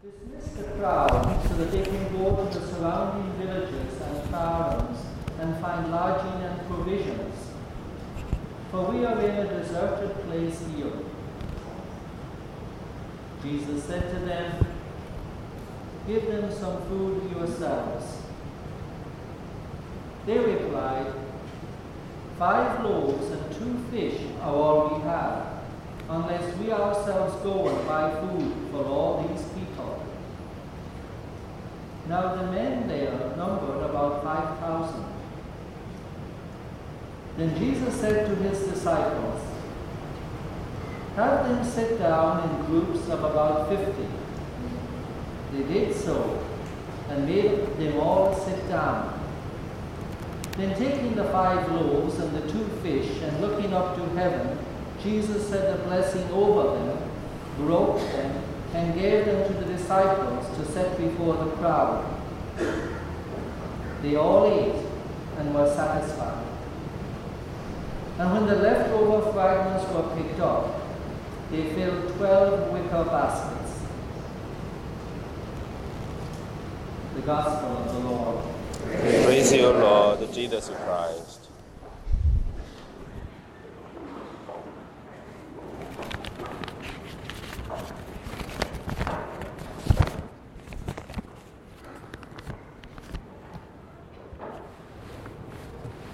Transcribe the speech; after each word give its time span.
Dismiss 0.00 0.52
the 0.52 0.62
crowd 0.78 1.44
so 1.48 1.54
that 1.56 1.72
they 1.72 1.82
can 1.82 2.16
go 2.16 2.36
to 2.36 2.56
the 2.56 2.66
surrounding 2.68 3.32
villages 3.32 4.00
and 4.00 4.30
towns 4.30 4.96
and 5.40 5.56
find 5.56 5.90
lodging 5.90 6.40
and 6.40 6.68
provisions. 6.68 7.34
For 8.70 8.84
we 8.92 9.04
are 9.04 9.20
in 9.20 9.34
a 9.34 9.60
deserted 9.60 10.14
place 10.28 10.64
here. 10.72 10.92
Jesus 13.42 13.82
said 13.82 14.08
to 14.14 14.24
them, 14.24 14.66
Give 16.06 16.26
them 16.28 16.52
some 16.52 16.80
food 16.86 17.32
yourselves. 17.32 18.22
They 20.26 20.38
replied, 20.38 21.12
Five 22.38 22.84
loaves 22.84 23.32
and 23.32 23.52
two 23.56 23.84
fish 23.90 24.20
are 24.42 24.54
all 24.54 24.94
we 24.94 25.02
have, 25.02 25.64
unless 26.08 26.56
we 26.58 26.70
ourselves 26.70 27.34
go 27.42 27.66
and 27.66 27.88
buy 27.88 28.14
food 28.20 28.52
for 28.70 28.84
all 28.84 29.26
these 29.26 29.42
people. 29.42 29.57
Now 32.08 32.34
the 32.36 32.50
men 32.50 32.88
there 32.88 33.12
numbered 33.36 33.82
about 33.82 34.24
5,000. 34.24 35.04
Then 37.36 37.58
Jesus 37.58 37.94
said 38.00 38.26
to 38.26 38.34
his 38.36 38.66
disciples, 38.66 39.42
Have 41.16 41.46
them 41.46 41.62
sit 41.62 41.98
down 41.98 42.48
in 42.48 42.64
groups 42.64 43.08
of 43.08 43.22
about 43.22 43.68
50. 43.68 44.08
They 45.52 45.62
did 45.64 45.94
so, 45.94 46.42
and 47.10 47.26
made 47.26 47.76
them 47.76 48.00
all 48.00 48.34
sit 48.34 48.68
down. 48.70 49.14
Then 50.56 50.76
taking 50.78 51.14
the 51.14 51.24
five 51.24 51.70
loaves 51.70 52.18
and 52.18 52.34
the 52.34 52.50
two 52.50 52.64
fish, 52.82 53.20
and 53.22 53.40
looking 53.42 53.74
up 53.74 53.96
to 53.96 54.02
heaven, 54.16 54.58
Jesus 55.02 55.46
said 55.46 55.78
a 55.78 55.82
blessing 55.84 56.26
over 56.30 56.78
them, 56.78 56.98
broke 57.58 58.00
them, 58.00 58.44
and 58.72 58.94
gave 58.94 59.26
them 59.26 59.46
to 59.46 59.60
the 59.60 59.72
disciples 59.72 60.37
to 60.58 60.72
set 60.72 60.98
before 60.98 61.34
the 61.36 61.50
crowd. 61.52 62.04
They 64.02 64.16
all 64.16 64.46
ate 64.46 64.84
and 65.38 65.54
were 65.54 65.72
satisfied. 65.74 66.44
And 68.18 68.32
when 68.32 68.46
the 68.46 68.56
leftover 68.56 69.32
fragments 69.32 69.90
were 69.92 70.16
picked 70.16 70.40
up, 70.40 70.80
they 71.50 71.70
filled 71.74 72.16
twelve 72.16 72.72
wicker 72.72 73.04
baskets. 73.04 73.82
The 77.14 77.22
Gospel 77.22 77.76
of 77.78 77.92
the 77.92 78.00
Lord. 78.08 78.44
Praise 79.24 79.52
you, 79.52 79.68
Lord 79.68 80.32
Jesus 80.32 80.70
Christ. 80.84 81.47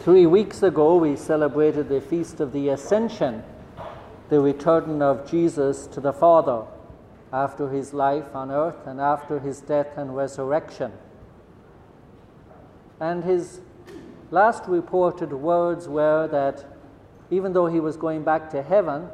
Three 0.04 0.26
weeks 0.26 0.62
ago, 0.62 0.96
we 0.96 1.16
celebrated 1.16 1.88
the 1.88 1.98
Feast 1.98 2.38
of 2.38 2.52
the 2.52 2.68
Ascension, 2.68 3.42
the 4.28 4.38
return 4.38 5.00
of 5.00 5.26
Jesus 5.30 5.86
to 5.86 5.98
the 5.98 6.12
Father 6.12 6.66
after 7.32 7.70
his 7.70 7.94
life 7.94 8.26
on 8.34 8.50
earth 8.50 8.86
and 8.86 9.00
after 9.00 9.38
his 9.38 9.62
death 9.62 9.96
and 9.96 10.14
resurrection. 10.14 10.92
And 13.00 13.24
his 13.24 13.62
last 14.30 14.64
reported 14.68 15.32
words 15.32 15.88
were 15.88 16.28
that 16.28 16.66
even 17.30 17.54
though 17.54 17.68
he 17.68 17.80
was 17.80 17.96
going 17.96 18.24
back 18.24 18.50
to 18.50 18.62
heaven, 18.62 19.08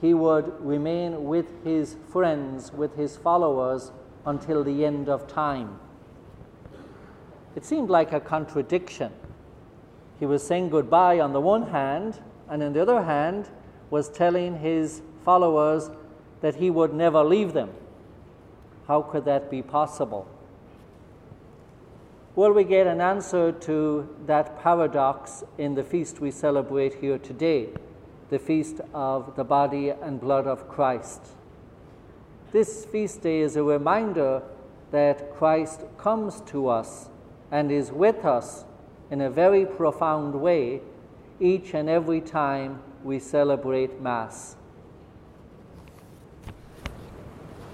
he 0.00 0.14
would 0.14 0.52
remain 0.58 1.26
with 1.26 1.62
his 1.62 1.94
friends, 2.10 2.72
with 2.72 2.96
his 2.96 3.16
followers, 3.16 3.92
until 4.24 4.64
the 4.64 4.84
end 4.84 5.08
of 5.08 5.28
time. 5.28 5.78
It 7.54 7.64
seemed 7.64 7.88
like 7.88 8.12
a 8.12 8.18
contradiction. 8.18 9.12
He 10.18 10.26
was 10.26 10.46
saying 10.46 10.70
goodbye 10.70 11.20
on 11.20 11.32
the 11.32 11.40
one 11.40 11.68
hand, 11.68 12.20
and 12.48 12.62
on 12.62 12.72
the 12.72 12.82
other 12.82 13.02
hand, 13.02 13.48
was 13.90 14.08
telling 14.08 14.58
his 14.58 15.02
followers 15.24 15.90
that 16.40 16.56
he 16.56 16.70
would 16.70 16.94
never 16.94 17.22
leave 17.22 17.52
them. 17.52 17.70
How 18.86 19.02
could 19.02 19.24
that 19.24 19.50
be 19.50 19.62
possible? 19.62 20.28
Well, 22.34 22.52
we 22.52 22.64
get 22.64 22.86
an 22.86 23.00
answer 23.00 23.50
to 23.50 24.08
that 24.26 24.62
paradox 24.62 25.42
in 25.56 25.74
the 25.74 25.82
feast 25.82 26.20
we 26.20 26.30
celebrate 26.30 26.94
here 26.94 27.18
today, 27.18 27.68
the 28.30 28.38
feast 28.38 28.80
of 28.92 29.36
the 29.36 29.44
body 29.44 29.90
and 29.90 30.20
blood 30.20 30.46
of 30.46 30.68
Christ. 30.68 31.22
This 32.52 32.84
feast 32.84 33.22
day 33.22 33.40
is 33.40 33.56
a 33.56 33.62
reminder 33.62 34.42
that 34.90 35.34
Christ 35.34 35.84
comes 35.98 36.42
to 36.42 36.68
us 36.68 37.08
and 37.50 37.72
is 37.72 37.90
with 37.90 38.24
us 38.24 38.64
in 39.10 39.20
a 39.20 39.30
very 39.30 39.64
profound 39.64 40.34
way 40.34 40.80
each 41.40 41.74
and 41.74 41.88
every 41.88 42.20
time 42.20 42.80
we 43.04 43.18
celebrate 43.18 44.00
Mass. 44.00 44.56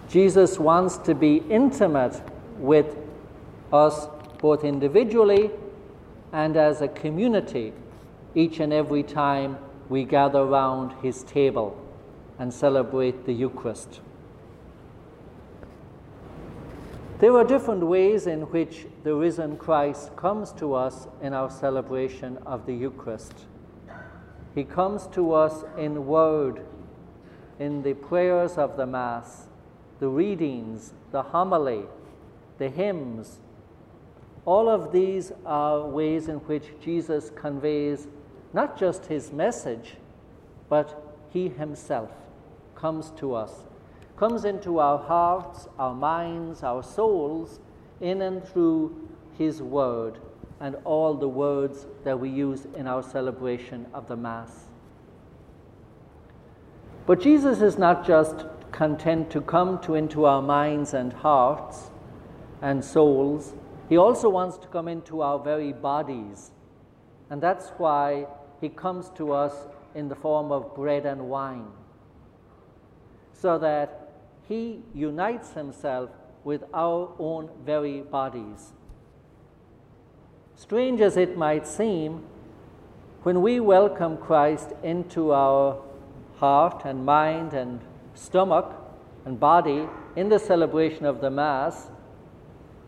Jesus 0.09 0.59
wants 0.59 0.98
to 0.98 1.15
be 1.15 1.37
intimate 1.48 2.21
with 2.59 2.97
us 3.72 4.09
both 4.41 4.62
individually 4.65 5.50
and 6.32 6.56
as 6.56 6.82
a 6.82 6.88
community 6.88 7.72
each 8.34 8.60
and 8.60 8.72
every 8.72 9.03
time 9.03 9.56
we 9.88 10.04
gather 10.04 10.44
round 10.44 10.92
his 11.03 11.22
table 11.25 11.78
and 12.38 12.53
celebrate 12.53 13.25
the 13.25 13.32
Eucharist. 13.32 14.00
There 17.22 17.37
are 17.37 17.44
different 17.44 17.87
ways 17.87 18.27
in 18.27 18.41
which 18.50 18.84
the 19.05 19.15
risen 19.15 19.56
Christ 19.56 20.16
comes 20.16 20.50
to 20.55 20.75
us 20.75 21.06
in 21.22 21.33
our 21.33 21.49
celebration 21.49 22.37
of 22.38 22.66
the 22.66 22.75
Eucharist. 22.75 23.33
He 24.56 24.65
comes 24.65 25.06
to 25.12 25.33
us 25.33 25.62
in 25.78 26.06
word, 26.06 26.66
in 27.60 27.84
the 27.84 27.94
prayers 27.94 28.59
of 28.59 28.77
the 28.77 28.87
Mass, 28.87 29.47
the 30.00 30.09
readings, 30.09 30.94
the 31.12 31.22
homily, 31.22 31.84
the 32.59 32.69
hymns. 32.69 33.39
All 34.44 34.69
of 34.69 34.91
these 34.91 35.31
are 35.47 35.87
ways 35.87 36.27
in 36.27 36.39
which 36.49 36.72
Jesus 36.83 37.31
conveys 37.37 38.09
not 38.53 38.77
just 38.77 39.06
his 39.06 39.31
message, 39.31 39.94
but 40.69 41.00
he 41.31 41.50
himself 41.50 42.10
comes 42.75 43.12
to 43.12 43.33
us 43.37 43.62
comes 44.17 44.45
into 44.45 44.78
our 44.78 44.99
hearts, 44.99 45.69
our 45.78 45.95
minds, 45.95 46.62
our 46.62 46.83
souls, 46.83 47.61
in 48.00 48.23
and 48.23 48.47
through 48.47 49.09
His 49.39 49.62
Word 49.62 50.19
and 50.61 50.77
all 50.84 51.15
the 51.15 51.28
words 51.28 51.87
that 52.05 52.19
we 52.19 52.28
use 52.28 52.67
in 52.77 52.87
our 52.87 53.03
celebration 53.03 53.87
of 53.93 54.06
the 54.06 54.17
Mass. 54.17 54.67
But 57.05 57.21
Jesus 57.21 57.62
is 57.62 57.78
not 57.78 58.06
just 58.06 58.47
content 58.71 59.31
to 59.31 59.41
come 59.41 59.81
to 59.81 59.95
into 59.95 60.25
our 60.25 60.41
minds 60.41 60.95
and 60.95 61.12
hearts 61.12 61.91
and 62.61 62.84
souls, 62.84 63.55
He 63.89 63.97
also 63.97 64.28
wants 64.28 64.56
to 64.59 64.69
come 64.69 64.89
into 64.89 65.21
our 65.21 65.39
very 65.39 65.72
bodies. 65.72 66.53
And 67.28 67.43
that's 67.43 67.71
why 67.78 68.27
He 68.61 68.69
comes 68.69 69.11
to 69.17 69.33
us 69.33 69.67
in 69.95 70.09
the 70.09 70.15
form 70.15 70.53
of 70.53 70.75
bread 70.75 71.06
and 71.06 71.28
wine, 71.28 71.67
so 73.33 73.59
that 73.59 74.02
he 74.48 74.80
unites 74.94 75.53
himself 75.53 76.10
with 76.44 76.64
our 76.75 77.10
own 77.19 77.48
very 77.64 78.00
bodies. 78.00 78.72
Strange 80.54 81.00
as 81.00 81.16
it 81.16 81.36
might 81.36 81.66
seem, 81.66 82.25
when 83.22 83.41
we 83.42 83.60
welcome 83.60 84.16
Christ 84.16 84.70
into 84.82 85.32
our 85.32 85.80
heart 86.36 86.84
and 86.84 87.06
mind 87.06 87.53
and 87.53 87.80
stomach 88.14 88.75
and 89.25 89.38
body 89.38 89.88
in 90.16 90.28
the 90.28 90.38
celebration 90.38 91.06
of 91.06 91.20
the 91.20 91.30
Mass, 91.30 91.88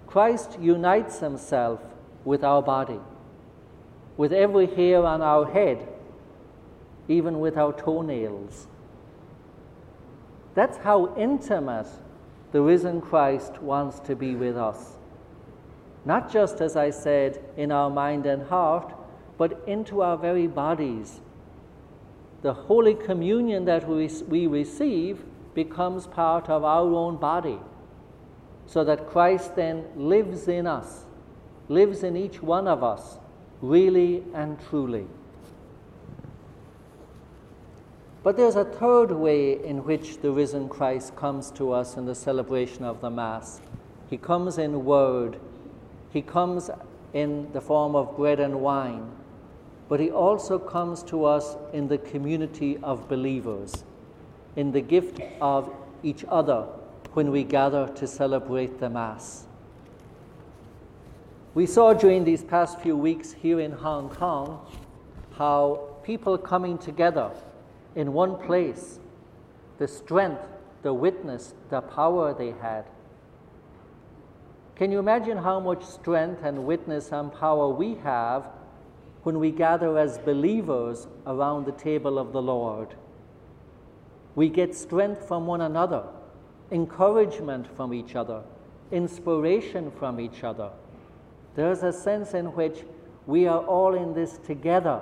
Christ 0.06 0.58
unites 0.60 1.20
himself 1.20 1.80
with 2.24 2.42
our 2.42 2.62
body, 2.62 3.00
with 4.16 4.32
every 4.32 4.66
hair 4.66 5.04
on 5.04 5.22
our 5.22 5.50
head, 5.50 5.88
even 7.08 7.40
with 7.40 7.56
our 7.56 7.72
toenails. 7.72 8.66
That's 10.54 10.78
how 10.78 11.14
intimate 11.16 11.88
the 12.52 12.62
risen 12.62 13.00
Christ 13.00 13.60
wants 13.60 13.98
to 14.00 14.14
be 14.14 14.36
with 14.36 14.56
us. 14.56 14.96
Not 16.04 16.30
just, 16.30 16.60
as 16.60 16.76
I 16.76 16.90
said, 16.90 17.42
in 17.56 17.72
our 17.72 17.90
mind 17.90 18.26
and 18.26 18.42
heart, 18.44 18.94
but 19.36 19.60
into 19.66 20.02
our 20.02 20.16
very 20.16 20.46
bodies. 20.46 21.20
The 22.42 22.52
Holy 22.52 22.94
Communion 22.94 23.64
that 23.64 23.88
we, 23.88 24.08
we 24.28 24.46
receive 24.46 25.24
becomes 25.54 26.06
part 26.06 26.48
of 26.48 26.62
our 26.62 26.86
own 26.94 27.16
body, 27.16 27.58
so 28.66 28.84
that 28.84 29.08
Christ 29.08 29.56
then 29.56 29.84
lives 29.96 30.46
in 30.46 30.66
us, 30.66 31.04
lives 31.68 32.02
in 32.02 32.16
each 32.16 32.42
one 32.42 32.68
of 32.68 32.84
us, 32.84 33.18
really 33.60 34.22
and 34.34 34.60
truly. 34.68 35.06
But 38.24 38.38
there's 38.38 38.56
a 38.56 38.64
third 38.64 39.12
way 39.12 39.62
in 39.62 39.84
which 39.84 40.22
the 40.22 40.32
risen 40.32 40.70
Christ 40.70 41.14
comes 41.14 41.50
to 41.52 41.72
us 41.72 41.98
in 41.98 42.06
the 42.06 42.14
celebration 42.14 42.82
of 42.82 43.02
the 43.02 43.10
Mass. 43.10 43.60
He 44.08 44.16
comes 44.16 44.56
in 44.56 44.86
word, 44.86 45.38
He 46.10 46.22
comes 46.22 46.70
in 47.12 47.52
the 47.52 47.60
form 47.60 47.94
of 47.94 48.16
bread 48.16 48.40
and 48.40 48.62
wine, 48.62 49.12
but 49.90 50.00
He 50.00 50.10
also 50.10 50.58
comes 50.58 51.02
to 51.02 51.26
us 51.26 51.58
in 51.74 51.86
the 51.86 51.98
community 51.98 52.78
of 52.82 53.10
believers, 53.10 53.84
in 54.56 54.72
the 54.72 54.80
gift 54.80 55.20
of 55.42 55.70
each 56.02 56.24
other 56.30 56.62
when 57.12 57.30
we 57.30 57.44
gather 57.44 57.88
to 57.88 58.06
celebrate 58.06 58.80
the 58.80 58.88
Mass. 58.88 59.46
We 61.52 61.66
saw 61.66 61.92
during 61.92 62.24
these 62.24 62.42
past 62.42 62.80
few 62.80 62.96
weeks 62.96 63.32
here 63.32 63.60
in 63.60 63.72
Hong 63.72 64.08
Kong 64.08 64.64
how 65.36 65.90
people 66.02 66.38
coming 66.38 66.78
together 66.78 67.30
in 67.96 68.12
one 68.12 68.37
place, 68.37 68.99
the 69.79 69.88
strength, 69.88 70.43
the 70.82 70.93
witness, 70.93 71.55
the 71.70 71.81
power 71.81 72.35
they 72.35 72.52
had. 72.52 72.85
Can 74.76 74.91
you 74.91 74.99
imagine 74.99 75.38
how 75.38 75.61
much 75.61 75.85
strength 75.85 76.43
and 76.43 76.64
witness 76.64 77.12
and 77.12 77.32
power 77.32 77.69
we 77.69 77.94
have 77.96 78.49
when 79.23 79.38
we 79.38 79.50
gather 79.50 79.96
as 79.99 80.19
believers 80.19 81.06
around 81.26 81.64
the 81.64 81.73
table 81.73 82.19
of 82.19 82.32
the 82.32 82.43
Lord? 82.43 82.94
We 84.35 84.49
get 84.49 84.75
strength 84.75 85.29
from 85.29 85.46
one 85.46 85.61
another, 85.61 86.05
encouragement 86.73 87.69
from 87.76 87.94
each 87.94 88.17
other, 88.17 88.43
inspiration 88.91 89.93
from 89.93 90.19
each 90.19 90.43
other. 90.43 90.70
There's 91.55 91.85
a 91.85 91.93
sense 91.93 92.35
in 92.35 92.46
which 92.46 92.85
we 93.26 93.46
are 93.46 93.64
all 93.64 93.94
in 93.94 94.12
this 94.12 94.38
together 94.38 95.00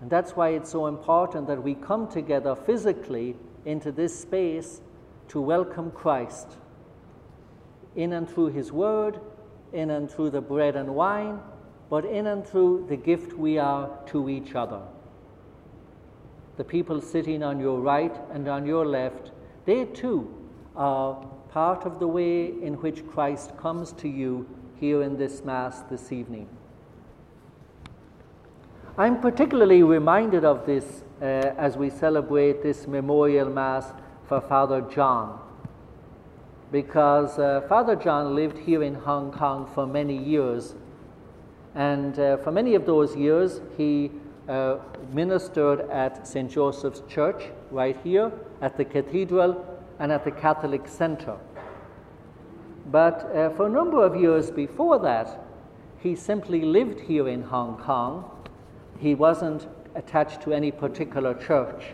and 0.00 0.10
that's 0.10 0.32
why 0.32 0.50
it's 0.50 0.70
so 0.70 0.86
important 0.86 1.46
that 1.46 1.62
we 1.62 1.74
come 1.74 2.08
together 2.08 2.54
physically 2.54 3.36
into 3.64 3.90
this 3.90 4.18
space 4.18 4.80
to 5.28 5.40
welcome 5.40 5.90
Christ 5.90 6.56
in 7.96 8.12
and 8.12 8.28
through 8.28 8.48
His 8.48 8.70
Word, 8.70 9.18
in 9.72 9.90
and 9.90 10.10
through 10.10 10.30
the 10.30 10.40
bread 10.40 10.76
and 10.76 10.94
wine, 10.94 11.40
but 11.88 12.04
in 12.04 12.26
and 12.26 12.46
through 12.46 12.86
the 12.88 12.96
gift 12.96 13.32
we 13.32 13.58
are 13.58 13.90
to 14.06 14.28
each 14.28 14.54
other. 14.54 14.82
The 16.56 16.64
people 16.64 17.00
sitting 17.00 17.42
on 17.42 17.58
your 17.58 17.80
right 17.80 18.14
and 18.32 18.48
on 18.48 18.66
your 18.66 18.86
left, 18.86 19.32
they 19.64 19.86
too 19.86 20.32
are 20.74 21.14
part 21.50 21.84
of 21.84 21.98
the 21.98 22.06
way 22.06 22.46
in 22.46 22.74
which 22.74 23.06
Christ 23.06 23.56
comes 23.56 23.92
to 23.92 24.08
you 24.08 24.46
here 24.78 25.02
in 25.02 25.16
this 25.16 25.44
Mass 25.44 25.80
this 25.82 26.12
evening. 26.12 26.48
I'm 28.98 29.20
particularly 29.20 29.82
reminded 29.82 30.46
of 30.46 30.64
this 30.64 31.04
uh, 31.20 31.24
as 31.24 31.76
we 31.76 31.90
celebrate 31.90 32.62
this 32.62 32.86
memorial 32.86 33.50
Mass 33.50 33.92
for 34.26 34.40
Father 34.40 34.80
John, 34.80 35.38
because 36.72 37.38
uh, 37.38 37.60
Father 37.68 37.94
John 37.94 38.34
lived 38.34 38.56
here 38.56 38.82
in 38.82 38.94
Hong 38.94 39.32
Kong 39.32 39.70
for 39.74 39.86
many 39.86 40.16
years, 40.16 40.74
and 41.74 42.18
uh, 42.18 42.38
for 42.38 42.50
many 42.50 42.74
of 42.74 42.86
those 42.86 43.14
years 43.14 43.60
he 43.76 44.10
uh, 44.48 44.78
ministered 45.12 45.80
at 45.90 46.26
St. 46.26 46.50
Joseph's 46.50 47.02
Church 47.06 47.50
right 47.70 47.98
here, 48.02 48.32
at 48.62 48.78
the 48.78 48.84
cathedral, 48.86 49.78
and 49.98 50.10
at 50.10 50.24
the 50.24 50.30
Catholic 50.30 50.88
Center. 50.88 51.36
But 52.86 53.30
uh, 53.36 53.50
for 53.50 53.66
a 53.66 53.70
number 53.70 54.02
of 54.02 54.16
years 54.16 54.50
before 54.50 54.98
that, 55.00 55.38
he 55.98 56.16
simply 56.16 56.62
lived 56.62 57.00
here 57.00 57.28
in 57.28 57.42
Hong 57.42 57.76
Kong 57.76 58.30
he 58.98 59.14
wasn't 59.14 59.66
attached 59.94 60.42
to 60.42 60.52
any 60.52 60.70
particular 60.70 61.34
church. 61.34 61.84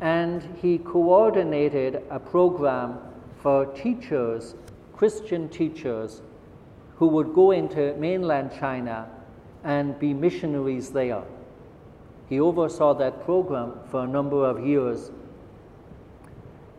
And 0.00 0.42
he 0.60 0.78
coordinated 0.78 2.02
a 2.10 2.18
program 2.18 2.98
for 3.42 3.66
teachers, 3.66 4.54
Christian 4.94 5.48
teachers, 5.48 6.22
who 6.96 7.06
would 7.08 7.34
go 7.34 7.50
into 7.50 7.94
mainland 7.96 8.50
China 8.58 9.08
and 9.64 9.98
be 9.98 10.12
missionaries 10.14 10.90
there. 10.90 11.22
He 12.28 12.40
oversaw 12.40 12.94
that 12.94 13.24
program 13.24 13.74
for 13.90 14.04
a 14.04 14.06
number 14.06 14.44
of 14.44 14.66
years. 14.66 15.10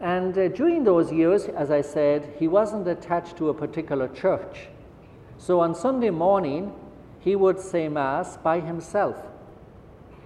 And 0.02 0.38
uh, 0.38 0.50
during 0.50 0.84
those 0.84 1.12
years, 1.12 1.46
as 1.46 1.72
I 1.72 1.82
said, 1.82 2.34
he 2.38 2.48
wasn't 2.48 2.88
attached 2.88 3.38
to 3.38 3.50
a 3.50 3.54
particular 3.54 4.08
church. 4.10 4.68
So 5.38 5.60
on 5.60 5.74
Sunday 5.74 6.10
morning, 6.10 6.74
he 7.28 7.36
would 7.36 7.60
say 7.60 7.90
Mass 7.90 8.38
by 8.38 8.62
himself. 8.62 9.18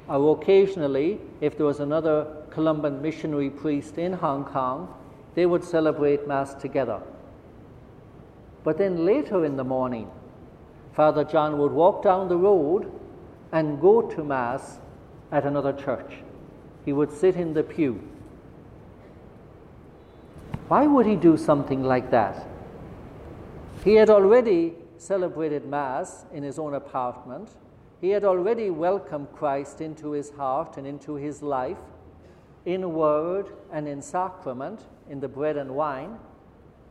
Or 0.08 0.38
occasionally, 0.38 1.20
if 1.40 1.58
there 1.58 1.66
was 1.66 1.80
another 1.80 2.28
Columban 2.52 3.02
missionary 3.02 3.50
priest 3.50 3.98
in 3.98 4.14
Hong 4.14 4.46
Kong, 4.46 4.88
they 5.34 5.48
would 5.48 5.64
celebrate 5.64 6.28
Mass 6.28 6.54
together. 6.54 7.02
But 8.64 8.78
then 8.78 9.04
later 9.04 9.44
in 9.44 9.58
the 9.58 9.64
morning, 9.64 10.12
Father 10.94 11.24
John 11.24 11.58
would 11.58 11.72
walk 11.72 12.04
down 12.04 12.30
the 12.30 12.38
road 12.38 12.92
and 13.52 13.82
go 13.82 14.04
to 14.04 14.24
Mass 14.24 14.78
at 15.32 15.44
another 15.44 15.74
church. 15.74 16.18
He 16.86 16.94
would 16.94 17.12
sit 17.12 17.36
in 17.36 17.56
the 17.56 17.64
pew. 17.64 18.00
Why 20.68 20.86
would 20.86 21.08
he 21.08 21.16
do 21.16 21.36
something 21.36 21.82
like 21.82 22.12
that? 22.12 22.46
He 23.84 23.96
had 23.96 24.12
already 24.12 24.76
celebrated 25.02 25.66
Mass 25.66 26.26
in 26.32 26.44
his 26.44 26.60
own 26.60 26.76
apartment. 26.76 27.50
He 28.00 28.10
had 28.10 28.24
already 28.24 28.70
welcomed 28.70 29.32
Christ 29.34 29.82
into 29.82 30.12
his 30.12 30.30
heart 30.32 30.78
and 30.78 30.86
into 30.86 31.16
his 31.16 31.42
life 31.42 31.78
in 32.66 32.94
word 32.94 33.48
and 33.72 33.88
in 33.88 34.02
sacrament, 34.02 34.86
in 35.10 35.20
the 35.20 35.28
bread 35.28 35.58
and 35.58 35.72
wine. 35.72 36.18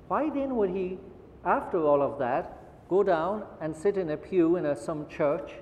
Why 0.08 0.28
then 0.28 0.56
would 0.56 0.70
he, 0.70 0.98
after 1.44 1.78
all 1.78 2.02
of 2.02 2.18
that, 2.18 2.88
go 2.88 3.04
down 3.04 3.44
and 3.60 3.76
sit 3.76 3.96
in 3.96 4.10
a 4.10 4.16
pew 4.16 4.56
in 4.56 4.66
a, 4.66 4.76
some 4.76 5.06
church 5.08 5.52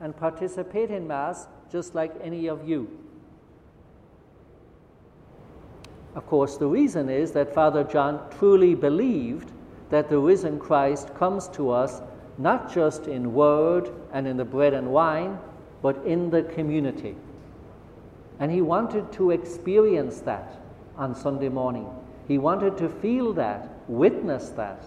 and 0.00 0.16
participate 0.16 0.90
in 0.90 1.08
Mass 1.08 1.48
just 1.72 1.96
like 1.96 2.12
any 2.22 2.46
of 2.46 2.68
you? 2.68 2.88
Of 6.14 6.24
course, 6.26 6.56
the 6.56 6.68
reason 6.68 7.08
is 7.08 7.32
that 7.32 7.52
Father 7.52 7.82
John 7.82 8.20
truly 8.38 8.76
believed 8.76 9.50
that 9.90 10.08
the 10.08 10.18
risen 10.18 10.58
Christ 10.58 11.14
comes 11.14 11.48
to 11.48 11.70
us 11.70 12.00
not 12.38 12.72
just 12.72 13.06
in 13.06 13.32
word 13.32 13.90
and 14.12 14.26
in 14.26 14.36
the 14.36 14.44
bread 14.44 14.74
and 14.74 14.88
wine, 14.92 15.38
but 15.82 15.96
in 16.04 16.30
the 16.30 16.42
community. 16.42 17.16
And 18.38 18.50
he 18.50 18.60
wanted 18.60 19.12
to 19.12 19.30
experience 19.30 20.20
that 20.20 20.60
on 20.96 21.14
Sunday 21.14 21.48
morning. 21.48 21.88
He 22.28 22.38
wanted 22.38 22.76
to 22.78 22.88
feel 22.88 23.32
that, 23.34 23.68
witness 23.88 24.50
that. 24.50 24.84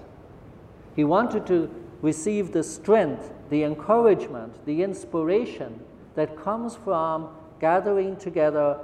He 0.95 1.03
wanted 1.03 1.47
to 1.47 1.73
receive 2.01 2.51
the 2.51 2.63
strength, 2.63 3.31
the 3.49 3.63
encouragement, 3.63 4.65
the 4.65 4.83
inspiration 4.83 5.79
that 6.15 6.37
comes 6.37 6.75
from 6.75 7.29
gathering 7.59 8.15
together 8.17 8.77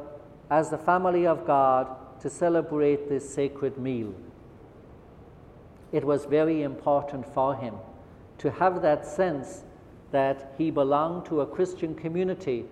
as 0.49 0.69
the 0.69 0.77
family 0.77 1.27
of 1.27 1.45
God 1.45 1.87
to 2.21 2.29
celebrate 2.29 3.09
this 3.09 3.31
sacred 3.31 3.77
meal 3.77 4.13
it 5.95 6.03
was 6.03 6.25
very 6.25 6.61
important 6.61 7.25
for 7.33 7.55
him 7.55 7.73
to 8.37 8.51
have 8.51 8.81
that 8.81 9.05
sense 9.05 9.63
that 10.11 10.53
he 10.57 10.69
belonged 10.69 11.25
to 11.25 11.39
a 11.39 11.45
Christian 11.45 11.95
community 11.95 12.65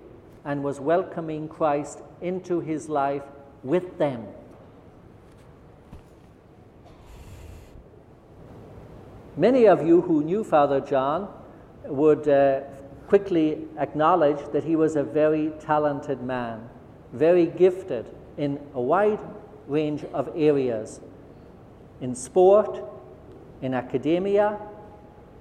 and 0.44 0.62
was 0.62 0.82
welcoming 0.82 1.48
Christ 1.48 2.02
into 2.20 2.60
his 2.60 2.90
life 2.90 3.24
with 3.64 3.98
them. 3.98 4.28
Many 9.38 9.68
of 9.68 9.88
you 9.88 10.02
who 10.02 10.22
knew 10.22 10.44
Father 10.44 10.82
John 10.82 11.30
would 11.86 12.28
uh, 12.28 12.60
quickly 13.08 13.60
acknowledge 13.80 14.52
that 14.52 14.66
he 14.66 14.76
was 14.76 14.98
a 14.98 15.04
very 15.04 15.54
talented 15.62 16.22
man, 16.22 16.70
very 17.14 17.46
gifted 17.46 18.06
in 18.36 18.60
a 18.74 18.82
wide 18.82 19.20
range 19.70 20.04
of 20.14 20.30
areas 20.36 21.00
in 22.02 22.14
sport, 22.14 22.84
in 23.64 23.74
academia, 23.74 24.60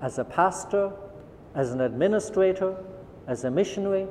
as 0.01 0.19
a 0.19 0.25
pastor, 0.25 0.93
as 1.57 1.73
an 1.73 1.81
administrator, 1.81 2.77
as 3.27 3.43
a 3.43 3.51
missionary. 3.51 4.07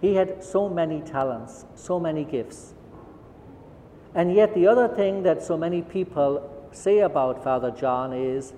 He 0.00 0.14
had 0.14 0.42
so 0.42 0.68
many 0.68 1.02
talents, 1.02 1.66
so 1.74 2.00
many 2.00 2.24
gifts. 2.24 2.72
And 4.14 4.34
yet, 4.34 4.54
the 4.54 4.66
other 4.66 4.88
thing 4.88 5.22
that 5.24 5.42
so 5.42 5.58
many 5.58 5.82
people 5.82 6.68
say 6.72 7.00
about 7.00 7.44
Father 7.44 7.70
John 7.70 8.14
is 8.14 8.54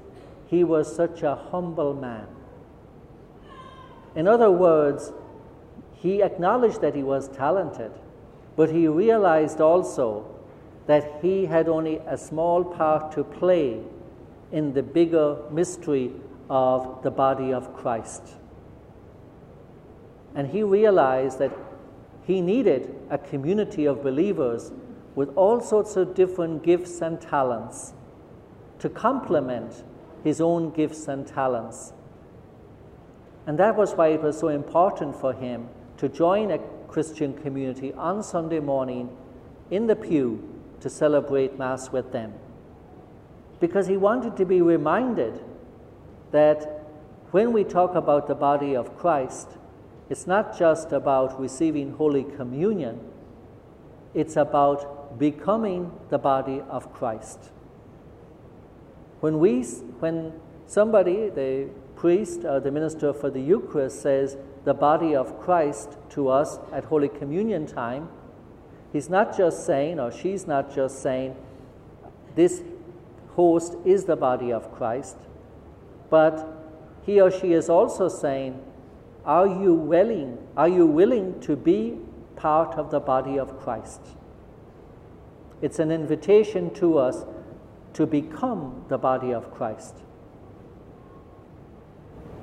he 0.46 0.62
was 0.62 0.94
such 0.94 1.22
a 1.22 1.34
humble 1.34 1.92
man. 1.92 2.26
In 4.14 4.28
other 4.28 4.52
words, 4.52 5.12
he 5.94 6.22
acknowledged 6.22 6.80
that 6.80 6.94
he 6.94 7.02
was 7.02 7.26
talented, 7.28 7.90
but 8.54 8.70
he 8.70 8.86
realized 8.86 9.60
also 9.60 10.26
that 10.86 11.18
he 11.22 11.46
had 11.46 11.68
only 11.68 11.96
a 12.06 12.16
small 12.16 12.64
part 12.64 13.10
to 13.12 13.24
play 13.24 13.82
in 14.52 14.72
the 14.72 14.82
bigger 14.82 15.36
mystery 15.50 16.12
of 16.48 17.02
the 17.02 17.10
body 17.10 17.52
of 17.52 17.74
Christ. 17.76 18.22
And 20.34 20.48
he 20.48 20.62
realized 20.62 21.38
that 21.38 21.52
he 22.26 22.40
needed 22.40 22.94
a 23.10 23.18
community 23.18 23.86
of 23.86 24.02
believers 24.02 24.72
with 25.14 25.30
all 25.36 25.60
sorts 25.60 25.96
of 25.96 26.14
different 26.14 26.62
gifts 26.62 27.00
and 27.00 27.20
talents 27.20 27.92
to 28.78 28.88
complement 28.88 29.82
his 30.22 30.40
own 30.40 30.70
gifts 30.70 31.08
and 31.08 31.26
talents. 31.26 31.92
And 33.46 33.58
that 33.58 33.76
was 33.76 33.94
why 33.94 34.08
it 34.08 34.22
was 34.22 34.38
so 34.38 34.48
important 34.48 35.16
for 35.16 35.32
him 35.32 35.68
to 35.96 36.08
join 36.08 36.50
a 36.50 36.58
Christian 36.86 37.34
community 37.34 37.92
on 37.94 38.22
Sunday 38.22 38.60
morning 38.60 39.10
in 39.70 39.86
the 39.86 39.96
pew 39.96 40.62
to 40.80 40.88
celebrate 40.88 41.58
Mass 41.58 41.90
with 41.90 42.12
them. 42.12 42.34
Because 43.60 43.86
he 43.86 43.96
wanted 43.96 44.36
to 44.36 44.44
be 44.44 44.62
reminded 44.62 45.42
that 46.30 46.84
when 47.30 47.52
we 47.52 47.64
talk 47.64 47.94
about 47.94 48.26
the 48.26 48.34
body 48.34 48.74
of 48.74 48.96
Christ, 48.96 49.48
it's 50.08 50.26
not 50.26 50.58
just 50.58 50.92
about 50.92 51.38
receiving 51.38 51.92
Holy 51.92 52.24
Communion, 52.24 53.00
it's 54.14 54.36
about 54.36 55.18
becoming 55.18 55.92
the 56.08 56.18
body 56.18 56.62
of 56.68 56.92
Christ. 56.92 57.50
When, 59.20 59.38
we, 59.38 59.62
when 59.62 60.32
somebody, 60.66 61.28
the 61.28 61.68
priest 61.96 62.44
or 62.44 62.60
the 62.60 62.70
minister 62.70 63.12
for 63.12 63.30
the 63.30 63.40
Eucharist, 63.40 64.00
says 64.00 64.36
the 64.64 64.74
body 64.74 65.14
of 65.14 65.40
Christ 65.40 65.98
to 66.10 66.28
us 66.28 66.58
at 66.72 66.84
Holy 66.84 67.08
Communion 67.08 67.66
time, 67.66 68.08
he's 68.92 69.10
not 69.10 69.36
just 69.36 69.66
saying, 69.66 70.00
or 70.00 70.10
she's 70.10 70.46
not 70.46 70.74
just 70.74 71.02
saying, 71.02 71.36
this 72.34 72.62
host 73.38 73.76
is 73.84 74.04
the 74.06 74.16
body 74.16 74.52
of 74.52 74.74
Christ, 74.74 75.16
but 76.10 76.44
he 77.06 77.20
or 77.20 77.30
she 77.30 77.52
is 77.52 77.68
also 77.68 78.08
saying, 78.08 78.60
Are 79.24 79.46
you 79.46 79.74
willing, 79.74 80.38
are 80.56 80.68
you 80.68 80.86
willing 80.86 81.38
to 81.42 81.54
be 81.54 81.98
part 82.34 82.74
of 82.74 82.90
the 82.90 82.98
body 82.98 83.38
of 83.38 83.56
Christ? 83.60 84.00
It's 85.62 85.78
an 85.78 85.92
invitation 85.92 86.74
to 86.74 86.98
us 86.98 87.24
to 87.92 88.06
become 88.06 88.84
the 88.88 88.98
body 88.98 89.32
of 89.32 89.54
Christ. 89.54 89.94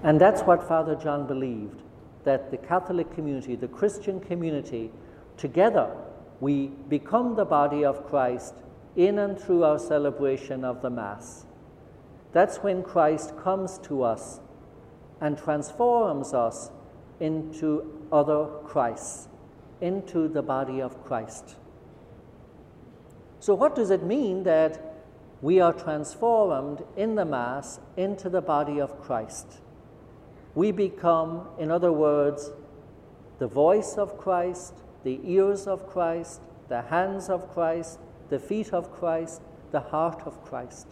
And 0.01 0.21
that's 0.21 0.43
what 0.43 0.65
Father 0.65 0.95
John 0.95 1.27
believed 1.27 1.81
that 2.23 2.51
the 2.51 2.57
Catholic 2.57 3.13
community, 3.13 3.57
the 3.57 3.67
Christian 3.67 4.21
community, 4.21 4.91
together 5.35 5.89
we 6.39 6.67
become 6.87 7.35
the 7.35 7.45
body 7.45 7.83
of 7.83 8.07
Christ 8.07 8.53
in 8.95 9.19
and 9.19 9.39
through 9.39 9.63
our 9.63 9.79
celebration 9.79 10.63
of 10.63 10.81
the 10.81 10.89
Mass. 10.89 11.45
That's 12.31 12.57
when 12.57 12.83
Christ 12.83 13.37
comes 13.37 13.77
to 13.79 14.03
us 14.03 14.39
and 15.21 15.37
transforms 15.37 16.33
us 16.33 16.69
into 17.19 18.07
other 18.11 18.45
Christs, 18.65 19.27
into 19.81 20.27
the 20.27 20.41
body 20.41 20.81
of 20.81 21.03
Christ. 21.03 21.55
So, 23.39 23.53
what 23.53 23.75
does 23.75 23.89
it 23.89 24.03
mean 24.03 24.43
that 24.43 25.03
we 25.41 25.59
are 25.59 25.73
transformed 25.73 26.83
in 26.97 27.15
the 27.15 27.25
Mass 27.25 27.79
into 27.95 28.29
the 28.29 28.41
body 28.41 28.79
of 28.79 29.01
Christ? 29.01 29.61
We 30.55 30.71
become, 30.71 31.47
in 31.59 31.69
other 31.69 31.91
words, 31.91 32.51
the 33.39 33.47
voice 33.47 33.95
of 33.97 34.17
Christ, 34.17 34.73
the 35.03 35.19
ears 35.23 35.67
of 35.67 35.87
Christ, 35.87 36.41
the 36.69 36.81
hands 36.83 37.29
of 37.29 37.53
Christ, 37.53 37.99
the 38.29 38.39
feet 38.39 38.73
of 38.73 38.91
Christ, 38.91 39.41
the 39.71 39.79
heart 39.79 40.21
of 40.25 40.43
Christ. 40.45 40.87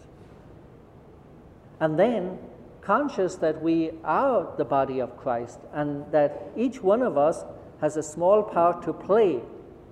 And 1.80 1.98
then 1.98 2.38
conscious 2.80 3.36
that 3.36 3.62
we 3.62 3.90
are 4.04 4.52
the 4.56 4.64
body 4.64 5.00
of 5.00 5.16
Christ 5.16 5.58
and 5.72 6.04
that 6.12 6.50
each 6.56 6.82
one 6.82 7.02
of 7.02 7.16
us 7.16 7.44
has 7.80 7.96
a 7.96 8.02
small 8.02 8.42
part 8.42 8.82
to 8.84 8.92
play, 8.92 9.40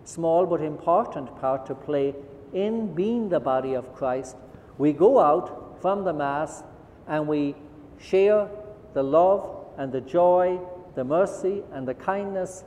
small 0.04 0.46
but 0.46 0.60
important 0.60 1.34
part 1.40 1.66
to 1.66 1.74
play 1.74 2.14
in 2.52 2.94
being 2.94 3.28
the 3.28 3.40
body 3.40 3.74
of 3.74 3.94
Christ, 3.94 4.36
we 4.78 4.92
go 4.92 5.18
out 5.18 5.78
from 5.80 6.04
the 6.04 6.12
Mass 6.12 6.62
and 7.08 7.26
we 7.26 7.54
share 7.98 8.48
the 8.94 9.02
love 9.02 9.66
and 9.78 9.90
the 9.90 10.00
joy, 10.00 10.58
the 10.94 11.04
mercy 11.04 11.62
and 11.72 11.88
the 11.88 11.94
kindness 11.94 12.64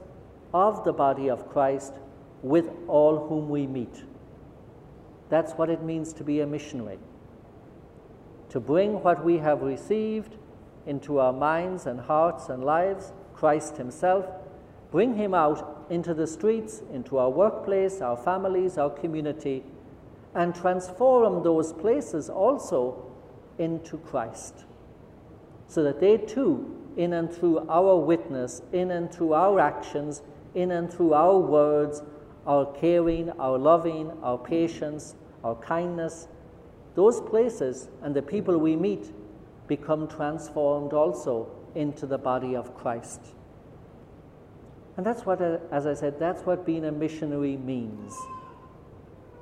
of 0.54 0.84
the 0.84 0.94
body 0.94 1.30
of 1.30 1.50
Christ 1.50 1.94
with 2.42 2.70
all 2.88 3.28
whom 3.28 3.50
we 3.50 3.68
meet. 3.68 4.04
That's 5.30 5.54
what 5.54 5.70
it 5.70 5.84
means 5.84 6.14
to 6.14 6.24
be 6.24 6.42
a 6.42 6.48
missionary 6.48 7.00
to 8.56 8.60
bring 8.62 9.04
what 9.04 9.26
we 9.26 9.38
have 9.38 9.62
received 9.64 10.38
into 10.86 11.20
our 11.20 11.34
minds 11.34 11.86
and 11.88 12.00
hearts 12.00 12.48
and 12.48 12.64
lives, 12.64 13.12
Christ 13.34 13.76
Himself, 13.76 14.26
bring 14.92 15.16
Him 15.16 15.34
out 15.34 15.86
into 15.90 16.14
the 16.14 16.26
streets, 16.26 16.82
into 16.94 17.18
our 17.18 17.30
workplace, 17.30 18.00
our 18.00 18.16
families, 18.16 18.78
our 18.78 18.90
community, 18.90 19.62
and 20.34 20.56
transform 20.56 21.44
those 21.44 21.74
places 21.74 22.30
also 22.30 23.12
into 23.58 23.98
Christ. 23.98 24.64
So 25.68 25.84
that 25.84 26.00
they 26.00 26.18
too, 26.18 26.82
in 26.96 27.12
and 27.12 27.30
through 27.30 27.68
our 27.68 27.98
witness, 27.98 28.62
in 28.72 28.92
and 28.92 29.12
through 29.12 29.34
our 29.34 29.60
actions, 29.60 30.22
in 30.54 30.72
and 30.72 30.90
through 30.90 31.14
our 31.14 31.38
words, 31.38 32.04
our 32.48 32.66
caring, 32.74 33.32
our 33.40 33.58
loving, 33.58 34.12
our 34.22 34.38
patience, 34.38 35.16
our 35.44 35.56
kindness, 35.56 36.28
those 36.96 37.20
places 37.22 37.90
and 38.02 38.16
the 38.16 38.22
people 38.22 38.58
we 38.58 38.76
meet 38.76 39.12
become 39.68 40.08
transformed 40.08 40.94
also 40.94 41.50
into 41.76 42.06
the 42.06 42.18
body 42.18 42.56
of 42.56 42.76
Christ. 42.76 43.20
And 44.98 45.06
that's 45.06 45.26
what, 45.26 45.42
uh, 45.42 45.58
as 45.72 45.86
I 45.86 45.94
said, 45.94 46.20
that's 46.20 46.44
what 46.44 46.66
being 46.66 46.86
a 46.86 46.92
missionary 46.92 47.58
means. 47.58 48.14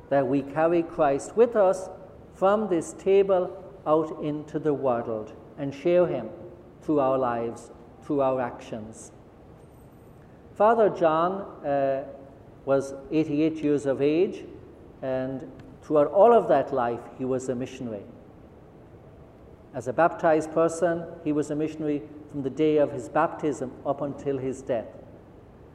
That 0.09 0.25
we 0.25 0.41
carry 0.41 0.81
Christ 0.81 1.35
with 1.35 1.55
us 1.55 1.89
from 2.33 2.69
this 2.69 2.93
table 2.93 3.55
out 3.85 4.23
into 4.23 4.57
the 4.57 4.73
world 4.73 5.33
and 5.57 5.73
share 5.73 6.07
Him 6.07 6.29
through 6.81 6.99
our 6.99 7.17
lives, 7.17 7.69
through 8.03 8.21
our 8.21 8.41
actions. 8.41 9.11
Father 10.55 10.89
John 10.89 11.41
uh, 11.65 12.03
was 12.65 12.93
88 13.11 13.63
years 13.63 13.85
of 13.85 14.01
age, 14.01 14.45
and 15.01 15.49
Throughout 15.83 16.07
all 16.07 16.33
of 16.33 16.47
that 16.47 16.73
life, 16.73 17.01
he 17.17 17.25
was 17.25 17.49
a 17.49 17.55
missionary. 17.55 18.03
As 19.73 19.87
a 19.87 19.93
baptized 19.93 20.53
person, 20.53 21.05
he 21.25 21.33
was 21.33 21.51
a 21.51 21.55
missionary 21.55 22.03
from 22.31 22.43
the 22.43 22.49
day 22.49 22.77
of 22.77 22.93
his 22.93 23.09
baptism 23.09 23.71
up 23.85 24.01
until 24.01 24.37
his 24.37 24.61
death. 24.61 24.87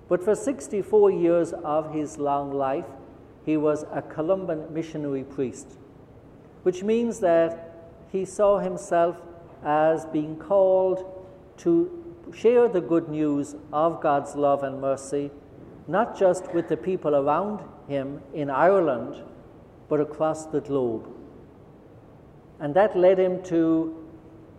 But 0.08 0.24
for 0.24 0.34
64 0.34 1.10
years 1.10 1.52
of 1.52 1.92
his 1.92 2.16
long 2.16 2.52
life, 2.54 2.86
he 3.44 3.58
was 3.58 3.84
a 3.92 4.00
Columban 4.00 4.72
missionary 4.72 5.24
priest, 5.24 5.76
which 6.62 6.82
means 6.82 7.20
that 7.20 7.74
he 8.10 8.24
saw 8.24 8.60
himself 8.60 9.20
as 9.62 10.06
being 10.06 10.36
called 10.36 11.04
to 11.58 12.16
share 12.34 12.66
the 12.68 12.80
good 12.80 13.10
news 13.10 13.56
of 13.72 14.00
God's 14.00 14.36
love 14.36 14.62
and 14.62 14.80
mercy, 14.80 15.30
not 15.88 16.18
just 16.18 16.52
with 16.52 16.68
the 16.68 16.76
people 16.76 17.16
around 17.16 17.60
him 17.88 18.20
in 18.34 18.50
Ireland, 18.50 19.24
but 19.88 20.00
across 20.00 20.44
the 20.46 20.60
globe. 20.60 21.08
And 22.60 22.74
that 22.74 22.96
led 22.96 23.18
him 23.18 23.42
to 23.44 24.06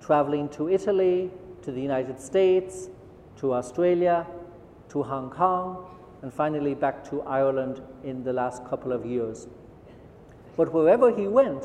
traveling 0.01 0.49
to 0.49 0.69
Italy, 0.69 1.29
to 1.61 1.71
the 1.71 1.81
United 1.81 2.19
States, 2.19 2.89
to 3.37 3.53
Australia, 3.53 4.25
to 4.89 5.03
Hong 5.03 5.29
Kong, 5.29 5.85
and 6.23 6.33
finally 6.33 6.73
back 6.73 7.07
to 7.09 7.21
Ireland 7.21 7.81
in 8.03 8.23
the 8.23 8.33
last 8.33 8.65
couple 8.65 8.91
of 8.91 9.05
years. 9.05 9.47
But 10.57 10.73
wherever 10.73 11.15
he 11.15 11.27
went, 11.27 11.63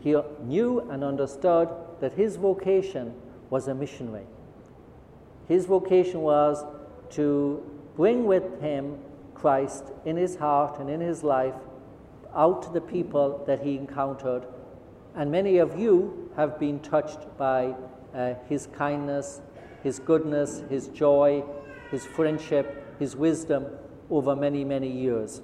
he 0.00 0.16
knew 0.44 0.80
and 0.90 1.04
understood 1.04 1.68
that 2.00 2.14
his 2.14 2.36
vocation 2.36 3.14
was 3.50 3.68
a 3.68 3.74
missionary. 3.74 4.24
His 5.48 5.66
vocation 5.66 6.20
was 6.22 6.64
to 7.10 7.62
bring 7.98 8.26
with 8.26 8.60
him 8.60 8.96
Christ 9.34 9.86
in 10.04 10.16
his 10.16 10.36
heart 10.36 10.78
and 10.78 10.88
in 10.88 11.00
his 11.00 11.24
life 11.24 11.56
out 12.32 12.62
to 12.62 12.70
the 12.70 12.80
people 12.80 13.42
that 13.48 13.60
he 13.60 13.76
encountered. 13.76 14.46
And 15.16 15.32
many 15.32 15.58
of 15.58 15.76
you 15.76 16.30
have 16.36 16.60
been 16.60 16.78
touched 16.78 17.36
by 17.36 17.74
uh, 18.14 18.34
his 18.48 18.68
kindness, 18.68 19.40
his 19.82 19.98
goodness, 19.98 20.62
his 20.70 20.86
joy, 20.86 21.42
his 21.90 22.06
friendship, 22.06 22.96
his 23.00 23.16
wisdom 23.16 23.66
over 24.10 24.36
many, 24.36 24.64
many 24.64 24.88
years. 24.88 25.42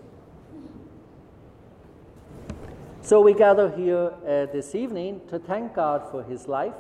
So 3.01 3.21
we 3.21 3.35
gather 3.35 3.69
here 3.69 4.13
uh, 4.23 4.47
this 4.53 4.77
evening 4.77 5.23
to 5.29 5.41
thank 5.41 5.75
God 5.75 6.09
for 6.09 6.23
his 6.23 6.47
life, 6.47 6.77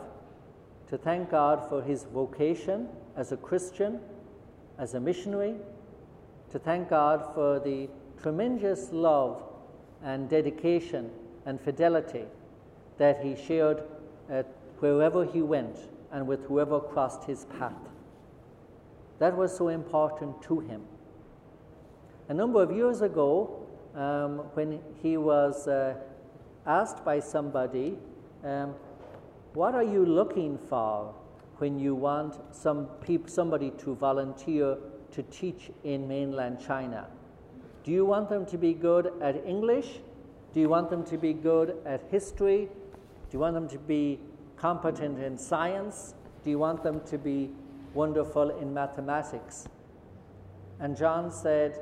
to 0.90 0.97
thank 0.97 1.33
God 1.33 1.69
for 1.69 1.83
his 1.83 2.04
vocation 2.04 2.88
as 3.16 3.33
a 3.33 3.37
Christian, 3.37 3.99
as 4.78 4.95
a 4.95 5.00
missionary, 5.00 5.54
to 6.50 6.59
thank 6.59 6.88
God 6.88 7.35
for 7.35 7.59
the 7.59 7.88
tremendous 8.21 8.93
love 8.93 9.43
and 10.02 10.28
dedication 10.28 11.11
and 11.47 11.61
fidelity 11.61 12.25
that 12.99 13.23
he 13.25 13.37
shared 13.37 13.83
wherever 14.78 15.25
he 15.25 15.43
went 15.43 15.78
and 16.12 16.26
with 16.26 16.45
whoever 16.45 16.81
crossed 16.81 17.25
his 17.25 17.47
path. 17.59 17.73
That 19.19 19.37
was 19.37 19.57
so 19.57 19.69
important 19.69 20.43
to 20.43 20.61
him. 20.61 20.83
a 22.28 22.35
number 22.35 22.62
of 22.62 22.71
years 22.71 23.02
ago, 23.02 23.64
um, 23.95 24.38
when 24.54 24.81
he 25.02 25.16
was 25.16 25.69
uh, 25.69 25.95
asked 26.66 27.04
by 27.04 27.21
somebody, 27.21 27.99
um, 28.45 28.75
What 29.54 29.75
are 29.75 29.85
you 29.85 30.04
looking 30.04 30.59
for 30.69 31.14
when 31.58 31.78
you 31.78 31.94
want 31.94 32.40
some 32.54 32.87
peop- 33.00 33.30
somebody 33.30 33.70
to 33.78 33.94
volunteer 33.94 34.76
to 35.12 35.23
teach 35.25 35.70
in 35.84 36.08
mainland 36.08 36.58
China? 36.61 37.06
Do 37.84 37.92
you 37.92 38.04
want 38.04 38.28
them 38.28 38.46
to 38.46 38.58
be 38.58 38.75
good 38.75 39.12
at 39.20 39.44
English? 39.46 40.00
Do 40.52 40.61
you 40.61 40.68
want 40.68 40.90
them 40.90 41.04
to 41.04 41.18
be 41.18 41.32
good 41.32 41.76
at 41.84 42.02
history? 42.11 42.68
Do 43.28 43.30
you 43.32 43.38
want 43.38 43.54
them 43.54 43.68
to 43.68 43.78
be 43.78 44.20
competent 44.56 45.18
in 45.18 45.37
science? 45.37 46.14
Do 46.42 46.50
you 46.50 46.58
want 46.58 46.82
them 46.82 47.00
to 47.06 47.18
be 47.18 47.50
wonderful 47.92 48.50
in 48.58 48.73
mathematics? 48.73 49.68
And 50.80 50.96
John 50.96 51.30
said, 51.30 51.78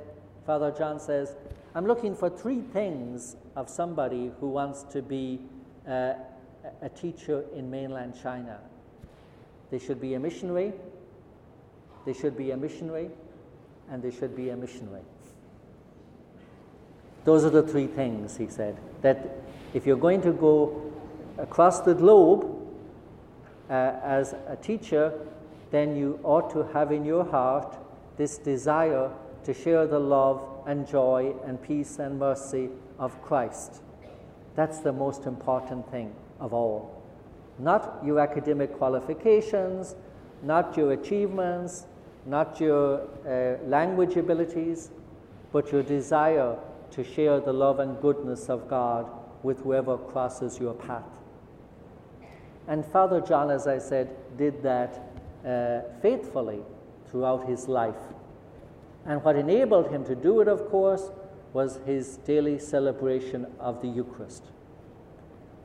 Father 0.47 0.71
John 0.71 0.99
says, 0.99 1.37
I'm 1.75 1.87
looking 1.87 2.15
for 2.15 2.29
three 2.29 2.61
things 2.61 3.37
of 3.57 3.69
somebody 3.69 4.33
who 4.41 4.49
wants 4.49 4.83
to 4.85 5.03
be 5.03 5.41
uh, 5.89 6.15
a 6.81 6.89
teacher 6.89 7.45
in 7.55 7.71
mainland 7.71 8.15
China. 8.21 8.61
They 9.73 9.79
should 9.79 10.03
be 10.03 10.13
a 10.13 10.21
missionary, 10.21 10.75
they 12.05 12.13
should 12.13 12.37
be 12.37 12.51
a 12.51 12.57
missionary, 12.59 13.09
and 13.91 14.03
they 14.03 14.11
should 14.11 14.37
be 14.37 14.51
a 14.51 14.57
missionary. 14.57 15.01
Those 17.25 17.43
are 17.47 17.51
the 17.51 17.63
three 17.63 17.87
things, 17.87 18.37
he 18.37 18.49
said, 18.49 18.77
that 19.01 19.31
if 19.73 19.87
you're 19.87 19.97
going 19.97 20.21
to 20.23 20.33
go 20.33 20.93
across 21.39 21.81
the 21.81 21.95
globe 21.95 22.45
uh, 23.71 23.95
as 24.05 24.35
a 24.47 24.57
teacher, 24.57 25.19
then 25.71 25.97
you 25.97 26.21
ought 26.23 26.51
to 26.53 26.65
have 26.75 26.93
in 26.93 27.07
your 27.07 27.25
heart 27.25 27.79
this 28.19 28.37
desire 28.37 29.11
to 29.45 29.55
share 29.55 29.87
the 29.87 29.99
love 29.99 30.43
and 30.67 30.87
joy 30.87 31.35
and 31.47 31.63
peace 31.63 31.99
and 31.99 32.19
mercy 32.19 32.69
of 32.99 33.23
Christ. 33.23 33.81
That's 34.55 34.81
the 34.81 34.93
most 34.93 35.25
important 35.25 35.91
thing 35.91 36.15
of 36.41 36.53
all. 36.53 37.02
Not 37.59 38.03
your 38.05 38.19
academic 38.19 38.77
qualifications, 38.77 39.95
not 40.43 40.77
your 40.77 40.93
achievements, 40.93 41.87
not 42.27 42.61
your 42.61 43.03
uh, 43.27 43.63
language 43.67 44.17
abilities, 44.17 44.91
but 45.53 45.71
your 45.71 45.83
desire 45.83 46.57
to 46.93 47.05
share 47.05 47.41
the 47.41 47.53
love 47.53 47.79
and 47.79 48.01
goodness 48.01 48.49
of 48.49 48.69
God 48.69 49.07
with 49.43 49.61
whoever 49.61 49.97
crosses 49.97 50.59
your 50.59 50.75
path. 50.75 51.09
And 52.69 52.85
Father 52.87 53.21
John, 53.21 53.51
as 53.51 53.67
I 53.67 53.79
said, 53.79 54.09
did 54.37 54.63
that 54.63 55.01
uh, 55.47 55.81
faithfully 56.01 56.61
throughout 57.11 57.49
his 57.49 57.69
life. 57.69 57.97
And 59.05 59.23
what 59.25 59.37
enabled 59.37 59.91
him 59.91 60.05
to 60.05 60.15
do 60.15 60.41
it, 60.41 60.49
of 60.49 60.69
course, 60.71 61.11
was 61.53 61.81
his 61.85 62.19
daily 62.19 62.59
celebration 62.59 63.47
of 63.59 63.83
the 63.83 63.89
Eucharist, 63.89 64.45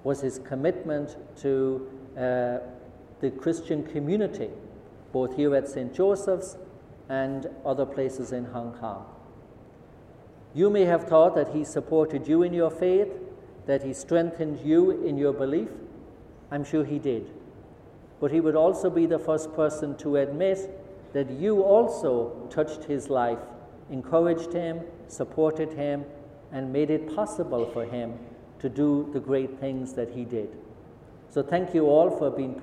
was 0.07 0.21
his 0.21 0.39
commitment 0.39 1.17
to 1.35 1.85
uh, 2.15 2.59
the 3.19 3.29
Christian 3.29 3.83
community, 3.83 4.49
both 5.11 5.35
here 5.35 5.53
at 5.53 5.67
St. 5.67 5.93
Joseph's 5.93 6.55
and 7.09 7.49
other 7.65 7.85
places 7.85 8.31
in 8.31 8.45
Hong 8.45 8.71
Kong. 8.71 9.05
You 10.53 10.69
may 10.69 10.85
have 10.85 11.09
thought 11.09 11.35
that 11.35 11.49
he 11.49 11.65
supported 11.65 12.25
you 12.25 12.41
in 12.43 12.53
your 12.53 12.71
faith, 12.71 13.09
that 13.65 13.83
he 13.83 13.93
strengthened 13.93 14.61
you 14.65 14.91
in 15.05 15.17
your 15.17 15.33
belief. 15.33 15.67
I'm 16.51 16.63
sure 16.63 16.85
he 16.85 16.99
did. 16.99 17.29
But 18.21 18.31
he 18.31 18.39
would 18.39 18.55
also 18.55 18.89
be 18.89 19.07
the 19.07 19.19
first 19.19 19.53
person 19.55 19.97
to 19.97 20.15
admit 20.15 20.69
that 21.11 21.29
you 21.31 21.63
also 21.63 22.47
touched 22.49 22.85
his 22.85 23.09
life, 23.09 23.39
encouraged 23.91 24.53
him, 24.53 24.79
supported 25.09 25.73
him, 25.73 26.05
and 26.53 26.71
made 26.71 26.91
it 26.91 27.13
possible 27.13 27.69
for 27.73 27.83
him 27.83 28.17
to 28.59 28.69
do 28.69 29.09
the 29.13 29.19
great 29.19 29.59
things 29.59 29.93
that 29.93 30.11
he 30.11 30.25
did. 30.25 30.49
So 31.29 31.43
thank 31.43 31.73
you 31.73 31.87
all 31.87 32.09
for 32.09 32.29
being 32.31 32.61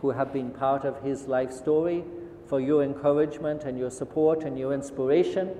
who 0.00 0.10
have 0.10 0.32
been 0.32 0.50
part 0.50 0.84
of 0.84 1.00
his 1.02 1.28
life 1.28 1.52
story, 1.52 2.04
for 2.46 2.60
your 2.60 2.82
encouragement 2.82 3.64
and 3.64 3.78
your 3.78 3.90
support 3.90 4.42
and 4.42 4.58
your 4.58 4.74
inspiration 4.74 5.56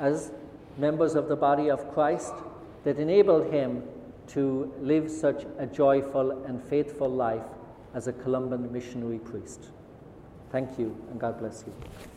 as 0.00 0.32
members 0.76 1.14
of 1.14 1.28
the 1.28 1.36
body 1.36 1.70
of 1.70 1.90
Christ 1.94 2.34
that 2.84 2.98
enabled 2.98 3.52
him 3.52 3.84
to 4.28 4.72
live 4.80 5.10
such 5.10 5.46
a 5.58 5.66
joyful 5.66 6.44
and 6.44 6.62
faithful 6.62 7.08
life 7.08 7.46
as 7.94 8.08
a 8.08 8.12
Columban 8.12 8.72
missionary 8.72 9.18
priest. 9.18 9.70
Thank 10.50 10.78
you, 10.78 10.96
and 11.10 11.20
God 11.20 11.38
bless 11.38 11.64
you. 11.66 12.11